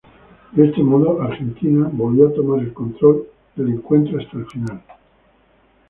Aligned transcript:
De 0.53 0.65
ese 0.67 0.81
modo 0.81 1.21
Argentina 1.21 1.87
volvió 1.93 2.27
a 2.29 2.33
tomar 2.33 2.59
el 2.61 2.73
control 2.73 3.27
del 3.55 3.67
encuentro 3.73 4.19
hasta 4.19 4.37
el 4.37 4.47
final. 4.47 4.83